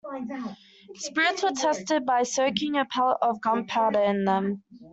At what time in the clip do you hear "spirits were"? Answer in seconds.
0.95-1.51